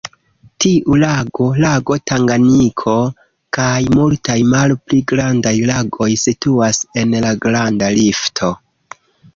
[0.63, 2.95] Tiu lago, lago Tanganjiko
[3.59, 8.53] kaj multaj malpli grandaj lagoj situas en la Granda Rifto.